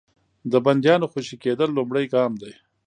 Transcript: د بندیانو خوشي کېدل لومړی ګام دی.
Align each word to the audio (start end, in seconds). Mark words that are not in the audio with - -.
د 0.51 0.53
بندیانو 0.65 1.09
خوشي 1.11 1.35
کېدل 1.43 1.69
لومړی 1.77 2.05
ګام 2.13 2.31
دی. 2.41 2.53